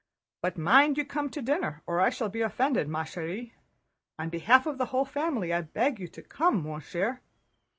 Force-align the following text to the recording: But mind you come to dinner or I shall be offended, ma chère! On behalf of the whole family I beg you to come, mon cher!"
But 0.41 0.57
mind 0.57 0.97
you 0.97 1.05
come 1.05 1.29
to 1.29 1.43
dinner 1.43 1.83
or 1.85 2.01
I 2.01 2.09
shall 2.09 2.27
be 2.27 2.41
offended, 2.41 2.87
ma 2.87 3.03
chère! 3.03 3.51
On 4.17 4.29
behalf 4.29 4.65
of 4.65 4.79
the 4.79 4.87
whole 4.87 5.05
family 5.05 5.53
I 5.53 5.61
beg 5.61 5.99
you 5.99 6.07
to 6.07 6.23
come, 6.23 6.63
mon 6.63 6.79
cher!" 6.81 7.21